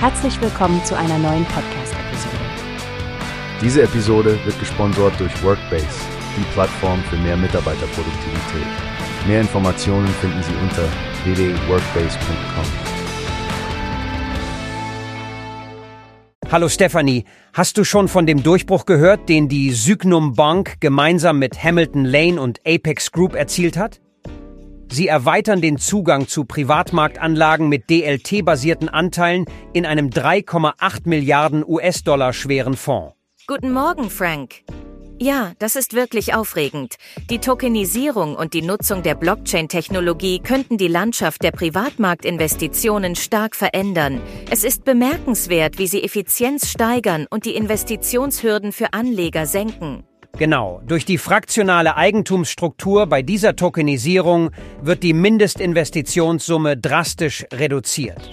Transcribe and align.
Herzlich 0.00 0.40
willkommen 0.40 0.84
zu 0.84 0.96
einer 0.96 1.18
neuen 1.18 1.44
Podcast-Episode. 1.46 2.36
Diese 3.60 3.82
Episode 3.82 4.38
wird 4.44 4.56
gesponsert 4.60 5.18
durch 5.18 5.42
Workbase, 5.42 5.88
die 6.36 6.44
Plattform 6.52 7.02
für 7.10 7.16
mehr 7.16 7.36
Mitarbeiterproduktivität. 7.36 8.68
Mehr 9.26 9.40
Informationen 9.40 10.06
finden 10.06 10.40
Sie 10.44 10.54
unter 10.62 10.84
www.workbase.com. 11.24 12.64
Hallo 16.52 16.68
Stephanie, 16.68 17.24
hast 17.52 17.76
du 17.76 17.82
schon 17.82 18.06
von 18.06 18.24
dem 18.24 18.44
Durchbruch 18.44 18.86
gehört, 18.86 19.28
den 19.28 19.48
die 19.48 19.72
Sygnum 19.72 20.34
Bank 20.34 20.76
gemeinsam 20.78 21.40
mit 21.40 21.64
Hamilton 21.64 22.04
Lane 22.04 22.40
und 22.40 22.60
Apex 22.64 23.10
Group 23.10 23.34
erzielt 23.34 23.76
hat? 23.76 24.00
Sie 24.90 25.06
erweitern 25.06 25.60
den 25.60 25.78
Zugang 25.78 26.28
zu 26.28 26.44
Privatmarktanlagen 26.44 27.68
mit 27.68 27.90
DLT-basierten 27.90 28.88
Anteilen 28.88 29.44
in 29.72 29.86
einem 29.86 30.08
3,8 30.08 31.00
Milliarden 31.04 31.64
US-Dollar 31.66 32.32
schweren 32.32 32.76
Fonds. 32.76 33.14
Guten 33.46 33.72
Morgen, 33.72 34.10
Frank. 34.10 34.62
Ja, 35.20 35.52
das 35.58 35.74
ist 35.74 35.94
wirklich 35.94 36.34
aufregend. 36.34 36.94
Die 37.28 37.40
Tokenisierung 37.40 38.36
und 38.36 38.54
die 38.54 38.62
Nutzung 38.62 39.02
der 39.02 39.16
Blockchain-Technologie 39.16 40.38
könnten 40.38 40.78
die 40.78 40.86
Landschaft 40.86 41.42
der 41.42 41.50
Privatmarktinvestitionen 41.50 43.16
stark 43.16 43.56
verändern. 43.56 44.20
Es 44.48 44.62
ist 44.62 44.84
bemerkenswert, 44.84 45.78
wie 45.78 45.88
sie 45.88 46.04
Effizienz 46.04 46.68
steigern 46.68 47.26
und 47.28 47.46
die 47.46 47.56
Investitionshürden 47.56 48.70
für 48.70 48.92
Anleger 48.92 49.46
senken. 49.46 50.04
Genau, 50.38 50.80
durch 50.86 51.04
die 51.04 51.18
fraktionale 51.18 51.96
Eigentumsstruktur 51.96 53.06
bei 53.06 53.22
dieser 53.22 53.56
Tokenisierung 53.56 54.50
wird 54.80 55.02
die 55.02 55.12
Mindestinvestitionssumme 55.12 56.76
drastisch 56.76 57.44
reduziert. 57.52 58.30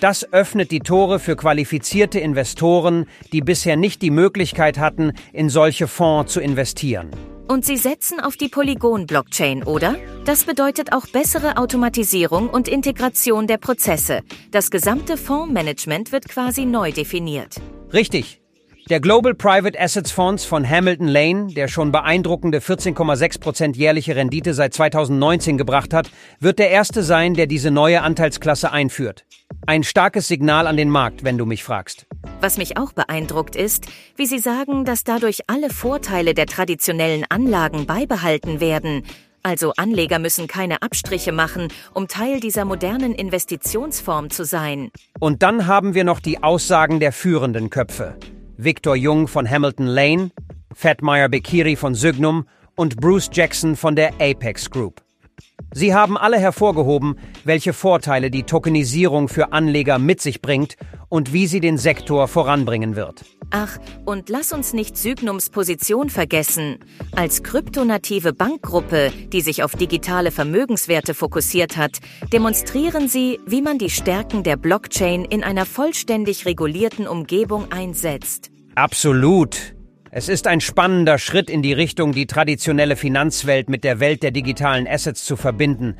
Das 0.00 0.32
öffnet 0.32 0.70
die 0.70 0.80
Tore 0.80 1.18
für 1.18 1.36
qualifizierte 1.36 2.18
Investoren, 2.18 3.04
die 3.32 3.42
bisher 3.42 3.76
nicht 3.76 4.00
die 4.00 4.10
Möglichkeit 4.10 4.78
hatten, 4.78 5.12
in 5.34 5.50
solche 5.50 5.88
Fonds 5.88 6.32
zu 6.32 6.40
investieren. 6.40 7.10
Und 7.48 7.66
sie 7.66 7.76
setzen 7.76 8.18
auf 8.18 8.38
die 8.38 8.48
Polygon-Blockchain, 8.48 9.62
oder? 9.62 9.96
Das 10.24 10.44
bedeutet 10.44 10.94
auch 10.94 11.06
bessere 11.06 11.58
Automatisierung 11.58 12.48
und 12.48 12.66
Integration 12.66 13.46
der 13.46 13.58
Prozesse. 13.58 14.22
Das 14.50 14.70
gesamte 14.70 15.18
Fondsmanagement 15.18 16.12
wird 16.12 16.30
quasi 16.30 16.64
neu 16.64 16.92
definiert. 16.92 17.60
Richtig, 17.92 18.41
der 18.90 19.00
Global 19.00 19.34
Private 19.34 19.78
Assets 19.78 20.10
Fonds 20.10 20.44
von 20.44 20.68
Hamilton 20.68 21.06
Lane, 21.06 21.54
der 21.54 21.68
schon 21.68 21.92
beeindruckende 21.92 22.58
14,6% 22.58 23.76
jährliche 23.76 24.16
Rendite 24.16 24.54
seit 24.54 24.74
2019 24.74 25.56
gebracht 25.56 25.94
hat, 25.94 26.10
wird 26.40 26.58
der 26.58 26.70
erste 26.70 27.02
sein, 27.02 27.34
der 27.34 27.46
diese 27.46 27.70
neue 27.70 28.02
Anteilsklasse 28.02 28.72
einführt. 28.72 29.24
Ein 29.66 29.84
starkes 29.84 30.26
Signal 30.26 30.66
an 30.66 30.76
den 30.76 30.90
Markt, 30.90 31.22
wenn 31.22 31.38
du 31.38 31.46
mich 31.46 31.62
fragst. 31.62 32.06
Was 32.40 32.58
mich 32.58 32.76
auch 32.76 32.92
beeindruckt 32.92 33.54
ist, 33.54 33.86
wie 34.16 34.26
Sie 34.26 34.40
sagen, 34.40 34.84
dass 34.84 35.04
dadurch 35.04 35.42
alle 35.46 35.70
Vorteile 35.70 36.34
der 36.34 36.46
traditionellen 36.46 37.24
Anlagen 37.28 37.86
beibehalten 37.86 38.60
werden. 38.60 39.04
Also 39.44 39.72
Anleger 39.76 40.18
müssen 40.18 40.48
keine 40.48 40.82
Abstriche 40.82 41.32
machen, 41.32 41.68
um 41.94 42.08
Teil 42.08 42.40
dieser 42.40 42.64
modernen 42.64 43.14
Investitionsform 43.14 44.30
zu 44.30 44.44
sein. 44.44 44.90
Und 45.20 45.42
dann 45.42 45.66
haben 45.66 45.94
wir 45.94 46.04
noch 46.04 46.20
die 46.20 46.42
Aussagen 46.42 47.00
der 47.00 47.12
führenden 47.12 47.70
Köpfe. 47.70 48.16
Victor 48.64 48.94
Jung 48.94 49.26
von 49.28 49.48
Hamilton 49.48 49.86
Lane, 49.86 50.30
Fatmire 50.74 51.28
Bekiri 51.28 51.74
von 51.74 51.94
Sygnum 51.94 52.46
und 52.76 53.00
Bruce 53.00 53.30
Jackson 53.32 53.76
von 53.76 53.96
der 53.96 54.12
Apex 54.20 54.70
Group. 54.70 55.02
Sie 55.74 55.94
haben 55.94 56.18
alle 56.18 56.38
hervorgehoben, 56.38 57.18
welche 57.44 57.72
Vorteile 57.72 58.30
die 58.30 58.42
Tokenisierung 58.42 59.28
für 59.28 59.52
Anleger 59.52 59.98
mit 59.98 60.20
sich 60.20 60.42
bringt 60.42 60.76
und 61.08 61.32
wie 61.32 61.46
sie 61.46 61.60
den 61.60 61.78
Sektor 61.78 62.28
voranbringen 62.28 62.94
wird. 62.94 63.24
Ach, 63.50 63.78
und 64.04 64.28
lass 64.28 64.52
uns 64.52 64.72
nicht 64.72 64.96
Sygnums 64.96 65.50
Position 65.50 66.08
vergessen. 66.08 66.78
Als 67.16 67.42
kryptonative 67.42 68.32
Bankgruppe, 68.32 69.12
die 69.32 69.40
sich 69.40 69.62
auf 69.62 69.72
digitale 69.72 70.30
Vermögenswerte 70.30 71.14
fokussiert 71.14 71.76
hat, 71.76 71.98
demonstrieren 72.32 73.08
sie, 73.08 73.40
wie 73.46 73.60
man 73.60 73.78
die 73.78 73.90
Stärken 73.90 74.42
der 74.42 74.56
Blockchain 74.56 75.24
in 75.24 75.42
einer 75.42 75.66
vollständig 75.66 76.46
regulierten 76.46 77.06
Umgebung 77.06 77.72
einsetzt. 77.72 78.51
Absolut. 78.74 79.74
Es 80.10 80.28
ist 80.28 80.46
ein 80.46 80.60
spannender 80.60 81.18
Schritt 81.18 81.50
in 81.50 81.62
die 81.62 81.72
Richtung, 81.72 82.12
die 82.12 82.26
traditionelle 82.26 82.96
Finanzwelt 82.96 83.68
mit 83.68 83.84
der 83.84 84.00
Welt 84.00 84.22
der 84.22 84.30
digitalen 84.30 84.86
Assets 84.86 85.24
zu 85.24 85.36
verbinden. 85.36 85.96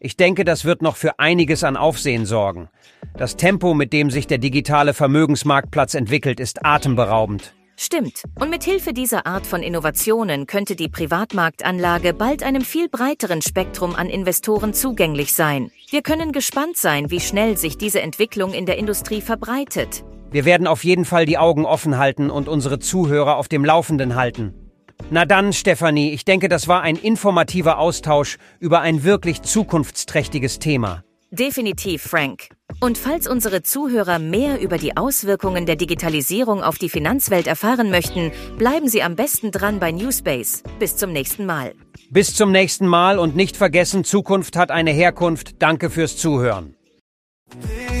Ich 0.00 0.16
denke, 0.16 0.44
das 0.44 0.64
wird 0.64 0.82
noch 0.82 0.96
für 0.96 1.18
einiges 1.18 1.64
an 1.64 1.76
Aufsehen 1.76 2.26
sorgen. 2.26 2.68
Das 3.16 3.36
Tempo, 3.36 3.74
mit 3.74 3.92
dem 3.92 4.10
sich 4.10 4.26
der 4.26 4.38
digitale 4.38 4.92
Vermögensmarktplatz 4.92 5.94
entwickelt, 5.94 6.40
ist 6.40 6.64
atemberaubend. 6.64 7.54
Stimmt. 7.76 8.22
Und 8.38 8.50
mit 8.50 8.64
Hilfe 8.64 8.92
dieser 8.92 9.26
Art 9.26 9.46
von 9.46 9.62
Innovationen 9.62 10.46
könnte 10.46 10.76
die 10.76 10.88
Privatmarktanlage 10.88 12.14
bald 12.14 12.42
einem 12.42 12.62
viel 12.62 12.88
breiteren 12.88 13.42
Spektrum 13.42 13.94
an 13.94 14.08
Investoren 14.08 14.74
zugänglich 14.74 15.32
sein. 15.32 15.70
Wir 15.90 16.02
können 16.02 16.32
gespannt 16.32 16.76
sein, 16.76 17.10
wie 17.10 17.20
schnell 17.20 17.56
sich 17.56 17.76
diese 17.76 18.00
Entwicklung 18.00 18.52
in 18.52 18.66
der 18.66 18.78
Industrie 18.78 19.20
verbreitet. 19.20 20.04
Wir 20.34 20.44
werden 20.44 20.66
auf 20.66 20.82
jeden 20.82 21.04
Fall 21.04 21.26
die 21.26 21.38
Augen 21.38 21.64
offen 21.64 21.96
halten 21.96 22.28
und 22.28 22.48
unsere 22.48 22.80
Zuhörer 22.80 23.36
auf 23.36 23.46
dem 23.46 23.64
Laufenden 23.64 24.16
halten. 24.16 24.52
Na 25.08 25.26
dann, 25.26 25.52
Stefanie, 25.52 26.10
ich 26.10 26.24
denke, 26.24 26.48
das 26.48 26.66
war 26.66 26.82
ein 26.82 26.96
informativer 26.96 27.78
Austausch 27.78 28.38
über 28.58 28.80
ein 28.80 29.04
wirklich 29.04 29.42
zukunftsträchtiges 29.42 30.58
Thema. 30.58 31.04
Definitiv, 31.30 32.02
Frank. 32.02 32.48
Und 32.80 32.98
falls 32.98 33.28
unsere 33.28 33.62
Zuhörer 33.62 34.18
mehr 34.18 34.60
über 34.60 34.76
die 34.76 34.96
Auswirkungen 34.96 35.66
der 35.66 35.76
Digitalisierung 35.76 36.64
auf 36.64 36.78
die 36.78 36.88
Finanzwelt 36.88 37.46
erfahren 37.46 37.90
möchten, 37.90 38.32
bleiben 38.58 38.88
Sie 38.88 39.04
am 39.04 39.14
besten 39.14 39.52
dran 39.52 39.78
bei 39.78 39.92
Newspace. 39.92 40.64
Bis 40.80 40.96
zum 40.96 41.12
nächsten 41.12 41.46
Mal. 41.46 41.74
Bis 42.10 42.34
zum 42.34 42.50
nächsten 42.50 42.88
Mal 42.88 43.20
und 43.20 43.36
nicht 43.36 43.56
vergessen, 43.56 44.02
Zukunft 44.02 44.56
hat 44.56 44.72
eine 44.72 44.90
Herkunft. 44.90 45.62
Danke 45.62 45.90
fürs 45.90 46.16
Zuhören. 46.16 46.74